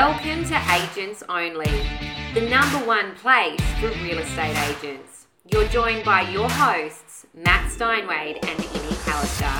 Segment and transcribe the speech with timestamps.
[0.00, 1.70] Welcome to Agents Only,
[2.34, 5.26] the number one place for real estate agents.
[5.50, 9.56] You're joined by your hosts, Matt Steinwede and Innie Callister.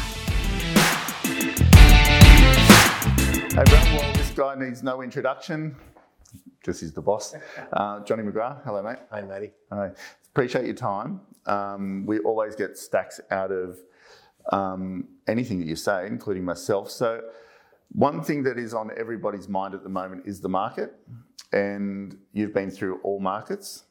[3.51, 3.97] Hey, everyone.
[3.97, 5.75] Well, this guy needs no introduction.
[6.63, 7.35] Just he's the boss.
[7.73, 8.63] Uh, Johnny McGrath.
[8.63, 8.99] Hello, mate.
[9.11, 9.53] Hey, Matty.
[9.73, 9.93] Hi.
[10.33, 11.23] Appreciate your time.
[11.47, 13.79] Um, we always get stacks out of
[14.53, 16.91] um, anything that you say, including myself.
[16.91, 17.23] So,
[17.93, 20.95] one thing that is on everybody's mind at the moment is the market,
[21.53, 23.85] and you've been through all markets.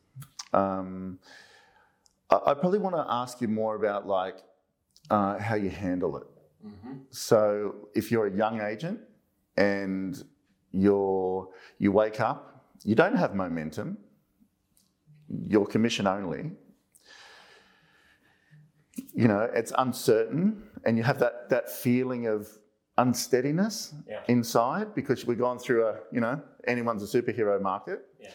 [0.53, 1.19] Um,
[2.29, 4.37] I, probably want to ask you more about like
[5.09, 6.27] uh, how you handle it.
[7.11, 8.99] So, if you're a young agent
[9.55, 10.23] and
[10.71, 13.97] you're you wake up, you don't have momentum,
[15.47, 16.51] you're commission only.
[19.13, 22.47] You know, it's uncertain, and you have that that feeling of
[22.97, 24.21] unsteadiness Yeah.
[24.27, 28.05] inside because we've gone through a you know anyone's a superhero market.
[28.19, 28.29] Yeah.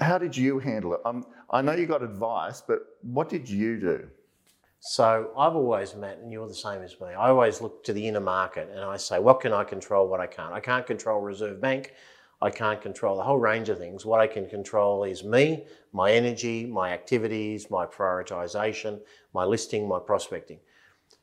[0.00, 1.00] How did you handle it?
[1.04, 4.08] Um, I know you got advice, but what did you do?
[4.80, 7.08] So I've always, Matt, and you're the same as me.
[7.08, 10.08] I always look to the inner market and I say, what can I control?
[10.08, 10.52] What I can't.
[10.52, 11.92] I can't control Reserve Bank.
[12.42, 14.04] I can't control the whole range of things.
[14.04, 19.00] What I can control is me, my energy, my activities, my prioritization,
[19.32, 20.60] my listing, my prospecting.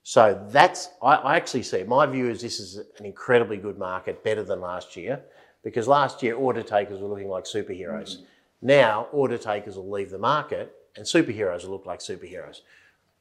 [0.03, 4.23] So that's, I, I actually see, my view is this is an incredibly good market,
[4.23, 5.21] better than last year,
[5.63, 8.17] because last year order takers were looking like superheroes.
[8.61, 12.61] Now order takers will leave the market and superheroes will look like superheroes.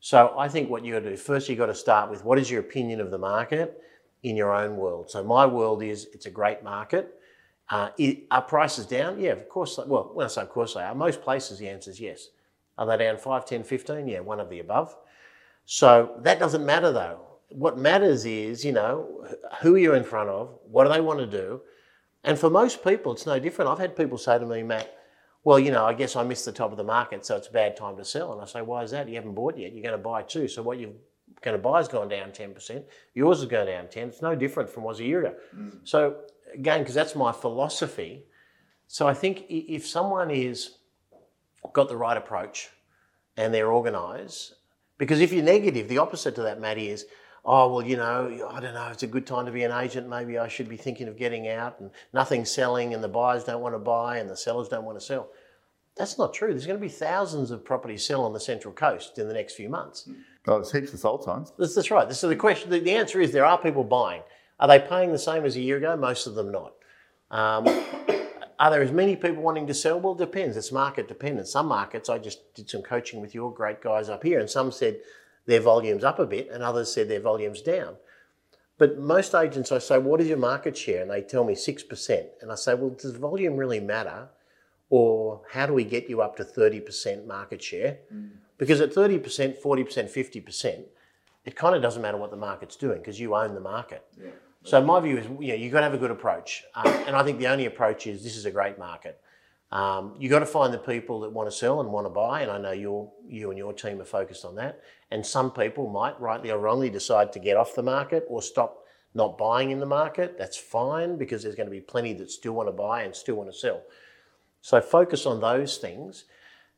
[0.01, 2.39] So I think what you got to do first, you got to start with what
[2.39, 3.83] is your opinion of the market
[4.23, 5.11] in your own world.
[5.11, 7.14] So my world is it's a great market.
[7.69, 9.20] Uh, it, are prices down?
[9.20, 9.77] Yeah, of course.
[9.77, 12.28] they- Well, when I say of course they are, most places the answer is yes.
[12.78, 14.08] Are they down 5, 10, 15?
[14.08, 14.97] Yeah, one of the above.
[15.72, 17.20] So that doesn't matter though.
[17.50, 19.24] What matters is, you know,
[19.60, 20.58] who you're you in front of?
[20.64, 21.60] What do they want to do?
[22.24, 23.70] And for most people, it's no different.
[23.70, 24.92] I've had people say to me, Matt,
[25.45, 27.52] well, you know, I guess I missed the top of the market, so it's a
[27.52, 28.33] bad time to sell.
[28.33, 29.08] And I say, why is that?
[29.08, 29.72] You haven't bought yet.
[29.72, 30.48] You're going to buy too.
[30.48, 30.90] So what you're
[31.40, 32.83] going to buy has gone down 10%.
[33.14, 35.36] Yours is going down 10 It's no different from what was a year ago.
[35.56, 35.78] Mm.
[35.84, 36.16] So
[36.52, 38.24] again, because that's my philosophy.
[38.89, 40.78] So I think if someone is
[41.72, 42.70] got the right approach
[43.36, 44.55] and they're organised,
[45.00, 47.06] because if you're negative, the opposite to that, Matty, is,
[47.42, 50.06] oh, well, you know, I don't know, it's a good time to be an agent.
[50.06, 53.62] Maybe I should be thinking of getting out and nothing's selling and the buyers don't
[53.62, 55.30] want to buy and the sellers don't want to sell.
[55.96, 56.50] That's not true.
[56.50, 59.55] There's going to be thousands of properties sell on the Central Coast in the next
[59.55, 60.06] few months.
[60.46, 61.50] Oh, there's heaps of sold signs.
[61.58, 62.12] That's, that's right.
[62.12, 64.20] So the question, the, the answer is there are people buying.
[64.58, 65.96] Are they paying the same as a year ago?
[65.96, 66.74] Most of them not.
[67.30, 67.64] Um,
[68.60, 69.98] are there as many people wanting to sell?
[69.98, 70.54] Well, it depends.
[70.54, 71.48] It's market dependent.
[71.48, 74.70] Some markets, I just did some coaching with your great guys up here, and some
[74.70, 74.98] said
[75.46, 77.96] their volume's up a bit, and others said their volume's down.
[78.76, 81.02] But most agents, I say, what is your market share?
[81.02, 82.26] And they tell me 6%.
[82.42, 84.28] And I say, well, does volume really matter?
[84.90, 87.98] Or how do we get you up to 30% market share?
[88.12, 88.30] Mm.
[88.58, 90.84] Because at 30%, 40%, 50%,
[91.44, 94.04] it kind of doesn't matter what the market's doing because you own the market.
[94.64, 97.16] So my view is, you know, you've got to have a good approach, um, and
[97.16, 99.18] I think the only approach is this is a great market.
[99.72, 102.42] Um, you've got to find the people that want to sell and want to buy,
[102.42, 104.80] and I know you you and your team are focused on that.
[105.10, 108.84] And some people might, rightly or wrongly, decide to get off the market or stop
[109.14, 110.36] not buying in the market.
[110.36, 113.36] That's fine because there's going to be plenty that still want to buy and still
[113.36, 113.82] want to sell.
[114.60, 116.24] So focus on those things.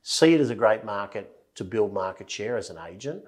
[0.02, 3.24] See it as a great market to build market share as an agent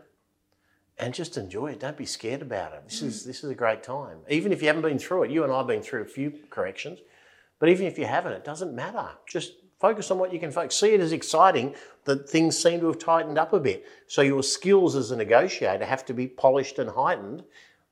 [0.99, 1.81] and just enjoy it.
[1.81, 2.83] Don't be scared about it.
[2.89, 3.27] This is mm.
[3.27, 4.19] this is a great time.
[4.29, 6.33] Even if you haven't been through it, you and I have been through a few
[6.51, 7.01] corrections,
[7.59, 9.09] but even if you haven't, it doesn't matter.
[9.27, 10.77] Just focus on what you can focus.
[10.77, 13.85] See it as exciting that things seem to have tightened up a bit.
[14.07, 17.45] So your skills as a negotiator have to be polished and heightened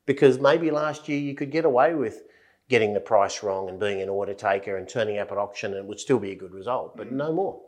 [0.07, 2.23] because maybe last year you could get away with
[2.69, 5.81] getting the price wrong and being an order taker and turning up at auction and
[5.81, 7.13] it would still be a good result, but mm.
[7.13, 7.61] no more.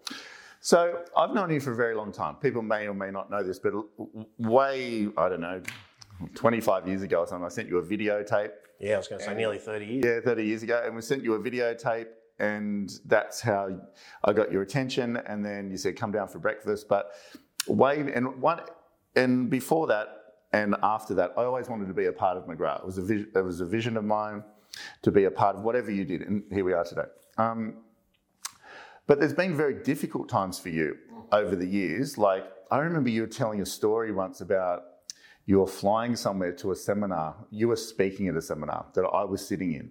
[0.65, 2.37] So I've known you for a very long time.
[2.37, 3.75] People may or may not know this, but
[4.39, 5.61] way, I don't know,
[6.35, 8.53] 25 years ago or something, I sent you a videotape.
[8.81, 10.05] Yeah, I was going to say nearly 30 years.
[10.07, 10.83] Yeah, 30 years ago.
[10.83, 12.07] And we sent you a videotape,
[12.39, 13.79] and that's how
[14.25, 15.19] I got your attention.
[15.27, 16.89] And then you said, come down for breakfast.
[16.89, 17.13] But
[17.69, 18.63] way, and one,
[19.17, 20.09] and before that
[20.55, 22.79] and after that, I always wanted to be a part of McGrath.
[22.79, 24.43] It was a, vis- it was a vision of mine
[25.03, 26.23] to be a part of whatever you did.
[26.23, 27.09] And here we are today.
[27.37, 27.75] Um,
[29.07, 30.97] but there's been very difficult times for you
[31.33, 32.17] over the years.
[32.19, 34.83] Like, I remember you were telling a story once about
[35.47, 37.37] you were flying somewhere to a seminar.
[37.51, 39.91] You were speaking at a seminar that I was sitting in.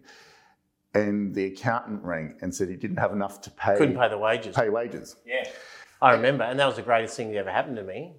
[0.95, 4.17] And the accountant rang and said he didn't have enough to pay, Couldn't pay the
[4.17, 4.55] wages.
[4.55, 5.15] pay wages.
[5.25, 5.43] Yeah.
[6.01, 8.13] I remember, and that was the greatest thing that ever happened to me.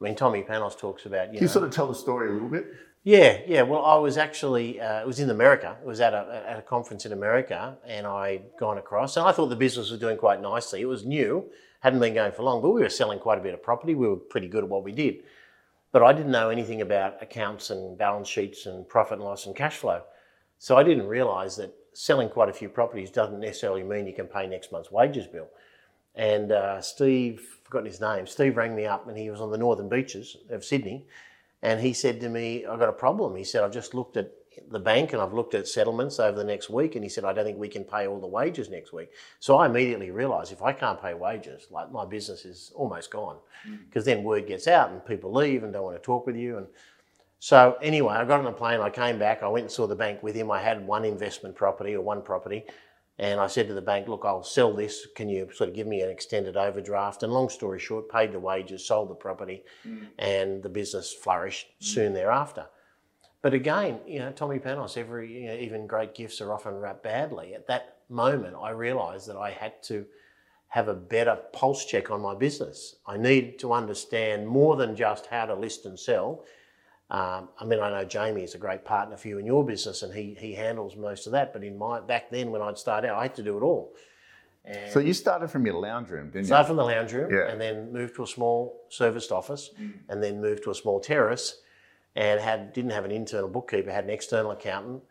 [0.00, 2.28] I mean, Tommy Panos talks about you Can you know, sort of tell the story
[2.28, 2.66] a little bit?
[3.06, 3.62] Yeah, yeah.
[3.62, 5.76] Well, I was actually uh, it was in America.
[5.80, 9.30] It was at a at a conference in America, and I'd gone across, and I
[9.30, 10.80] thought the business was doing quite nicely.
[10.80, 11.48] It was new,
[11.82, 13.94] hadn't been going for long, but we were selling quite a bit of property.
[13.94, 15.22] We were pretty good at what we did,
[15.92, 19.54] but I didn't know anything about accounts and balance sheets and profit and loss and
[19.54, 20.02] cash flow.
[20.58, 24.26] So I didn't realise that selling quite a few properties doesn't necessarily mean you can
[24.26, 25.46] pay next month's wages bill.
[26.16, 29.58] And uh, Steve, forgotten his name, Steve rang me up and he was on the
[29.58, 31.06] northern beaches of Sydney.
[31.62, 33.34] And he said to me, I've got a problem.
[33.36, 34.30] He said, I've just looked at
[34.70, 36.94] the bank and I've looked at settlements over the next week.
[36.94, 39.10] And he said, I don't think we can pay all the wages next week.
[39.40, 43.36] So I immediately realised if I can't pay wages, like my business is almost gone.
[43.64, 43.76] Hmm.
[43.86, 46.58] Because then word gets out and people leave and don't want to talk with you.
[46.58, 46.66] And
[47.38, 49.96] so anyway, I got on a plane, I came back, I went and saw the
[49.96, 50.50] bank with him.
[50.50, 52.64] I had one investment property or one property.
[53.18, 55.06] And I said to the bank, look, I'll sell this.
[55.14, 57.22] Can you sort of give me an extended overdraft?
[57.22, 60.06] And long story short, paid the wages, sold the property, mm.
[60.18, 61.84] and the business flourished mm.
[61.84, 62.66] soon thereafter.
[63.40, 67.04] But again, you know, Tommy Panos, every you know, even great gifts are often wrapped
[67.04, 67.54] badly.
[67.54, 70.04] At that moment, I realised that I had to
[70.68, 72.96] have a better pulse check on my business.
[73.06, 76.44] I need to understand more than just how to list and sell.
[77.08, 80.02] Um, I mean, I know Jamie is a great partner for you in your business,
[80.02, 81.52] and he he handles most of that.
[81.52, 83.92] But in my back then, when I'd start out, I had to do it all.
[84.64, 86.46] And So you started from your lounge room, didn't you?
[86.46, 87.48] started from the lounge room, Yeah.
[87.48, 89.70] and then moved to a small serviced office,
[90.08, 91.60] and then moved to a small terrace,
[92.16, 95.04] and had didn't have an internal bookkeeper, had an external accountant,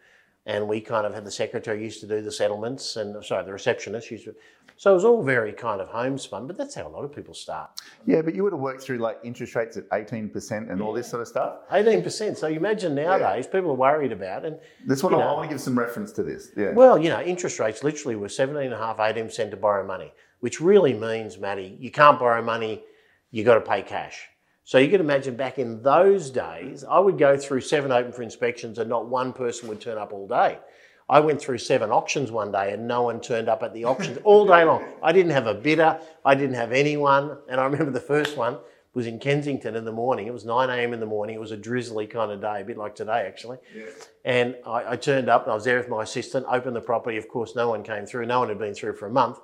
[0.45, 3.51] and we kind of had the secretary used to do the settlements, and sorry, the
[3.53, 4.35] receptionist used to.
[4.77, 7.33] So it was all very kind of homespun, but that's how a lot of people
[7.33, 7.69] start.
[8.05, 11.09] Yeah, but you would have worked through like interest rates at 18% and all this
[11.09, 11.59] sort of stuff.
[11.71, 12.37] Eighteen percent.
[12.37, 15.33] So you imagine nowadays people are worried about, and This one, I know.
[15.35, 16.51] want to give some reference to this.
[16.57, 16.71] Yeah.
[16.71, 20.11] Well, you know, interest rates literally were 17.5%, 18% to borrow money,
[20.41, 22.83] which really means, Matty, you can't borrow money,
[23.31, 24.27] you got to pay cash.
[24.65, 28.23] So you can imagine back in those days, I would go through seven open for
[28.23, 30.57] inspections and not one person would turn up all day.
[31.07, 34.17] I went through seven auctions one day and no one turned up at the auctions
[34.23, 34.83] all day long.
[35.03, 37.37] I didn't have a bidder, I didn't have anyone.
[37.47, 38.57] And I remember the first one
[38.95, 40.25] was in Kensington in the morning.
[40.25, 40.93] It was 9 a.m.
[40.93, 41.35] in the morning.
[41.35, 43.59] It was a drizzly kind of day, a bit like today actually.
[43.75, 43.83] Yeah.
[44.23, 47.17] And I, I turned up and I was there with my assistant, opened the property.
[47.17, 48.25] Of course, no one came through.
[48.25, 49.37] No one had been through for a month.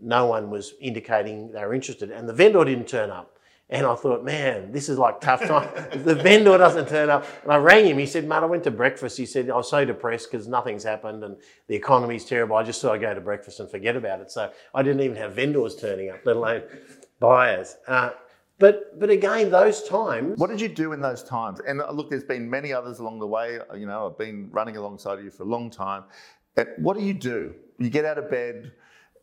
[0.00, 2.12] No one was indicating they were interested.
[2.12, 3.38] And the vendor didn't turn up.
[3.70, 5.70] And I thought, man, this is like tough time.
[6.04, 7.24] The vendor doesn't turn up.
[7.42, 7.96] And I rang him.
[7.96, 9.16] He said, mate, I went to breakfast.
[9.16, 11.36] He said, I was so depressed because nothing's happened and
[11.68, 12.56] the economy's terrible.
[12.56, 14.30] I just thought I'd go to breakfast and forget about it.
[14.30, 16.62] So I didn't even have vendors turning up, let alone
[17.18, 17.76] buyers.
[17.88, 18.10] Uh,
[18.58, 20.38] but, but again, those times.
[20.38, 21.60] What did you do in those times?
[21.66, 23.58] And uh, look, there's been many others along the way.
[23.58, 26.04] Uh, You know, I've been running alongside of you for a long time.
[26.56, 27.54] And what do you do?
[27.78, 28.72] You get out of bed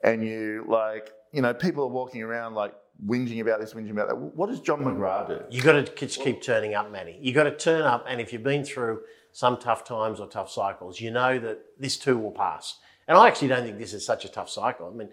[0.03, 2.73] and you like, you know, people are walking around like
[3.05, 4.15] whinging about this, whinging about that.
[4.15, 5.39] What does John McGrath do?
[5.49, 7.17] You got to just keep turning up, Matty.
[7.21, 9.01] You got to turn up, and if you've been through
[9.31, 12.77] some tough times or tough cycles, you know that this too will pass.
[13.07, 14.87] And I actually don't think this is such a tough cycle.
[14.87, 15.09] I mean,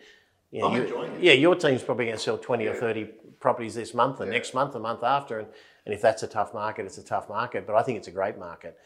[0.51, 1.23] you know, I'm you- enjoying it.
[1.23, 3.09] yeah, your team's probably going to sell twenty or thirty
[3.41, 5.49] properties this month, and next month, the month after, and,
[5.85, 7.67] and if that's a tough market, it's a tough market.
[7.67, 8.77] But I think it's a great market.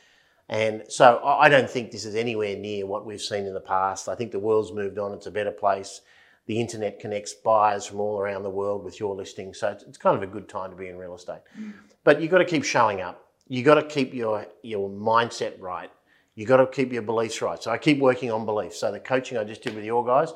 [0.49, 4.09] And so I don't think this is anywhere near what we've seen in the past.
[4.09, 5.13] I think the world's moved on.
[5.13, 6.01] It's a better place.
[6.47, 9.55] The internet connects buyers from all around the world with your listing.
[9.55, 11.41] So it's, it's kind of a good time to be in real estate.
[11.59, 11.75] Mm.
[12.03, 13.27] But you've got to keep showing up.
[13.47, 15.91] You've got to keep your, your mindset right.
[16.35, 17.63] You've got to keep your beliefs right.
[17.63, 18.79] So I keep working on beliefs.
[18.79, 20.33] So the coaching I just did with your guys,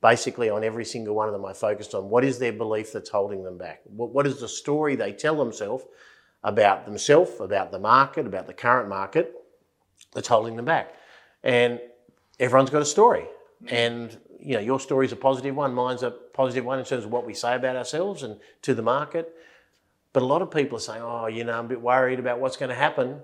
[0.00, 3.10] basically on every single one of them, I focused on what is their belief that's
[3.10, 3.80] holding them back?
[3.84, 5.84] What, what is the story they tell themselves
[6.44, 9.34] about themselves, about the market, about the current market
[10.14, 10.94] that's holding them back?
[11.42, 11.80] And
[12.38, 13.24] everyone's got a story.
[13.64, 13.72] Mm.
[13.72, 17.10] And you know, your story's a positive one, mine's a positive one in terms of
[17.10, 19.36] what we say about ourselves and to the market.
[20.14, 22.40] But a lot of people are saying, oh, you know, I'm a bit worried about
[22.40, 23.20] what's going to happen.